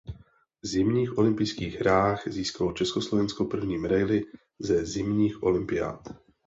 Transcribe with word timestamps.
Zimních 0.63 1.17
olympijských 1.17 1.79
hrách 1.79 2.23
získalo 2.29 2.71
Československo 2.71 3.45
první 3.45 3.77
medaili 3.77 4.23
ze 4.59 4.85
zimních 4.85 5.43
olympiád. 5.43 6.01